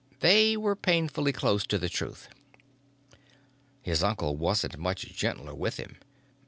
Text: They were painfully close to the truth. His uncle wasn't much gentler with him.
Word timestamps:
They 0.21 0.57
were 0.57 0.75
painfully 0.75 1.31
close 1.31 1.63
to 1.67 1.77
the 1.77 1.87
truth. 1.87 2.27
His 3.83 4.01
uncle 4.01 4.35
wasn't 4.35 4.79
much 4.79 5.01
gentler 5.15 5.53
with 5.53 5.77
him. 5.77 5.97